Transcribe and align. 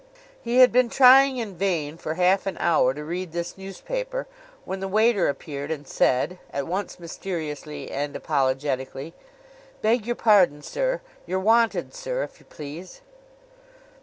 He 0.41 0.57
had 0.57 0.71
been 0.71 0.89
trying 0.89 1.37
in 1.37 1.55
vain, 1.55 1.95
for 1.95 2.15
half 2.15 2.47
an 2.47 2.57
hour, 2.57 2.91
to 2.95 3.05
read 3.05 3.33
this 3.33 3.55
newspaper, 3.55 4.25
when 4.65 4.79
the 4.79 4.87
waiter 4.87 5.27
appeared 5.29 5.69
and 5.69 5.87
said, 5.87 6.39
at 6.51 6.65
once 6.65 6.99
mysteriously 6.99 7.91
and 7.91 8.15
apologetically: 8.15 9.13
'Beg 9.83 10.07
your 10.07 10.15
pardon, 10.15 10.63
sir. 10.63 11.01
You're 11.27 11.37
wanted, 11.39 11.93
sir, 11.93 12.23
if 12.23 12.39
you 12.39 12.47
please. 12.47 13.01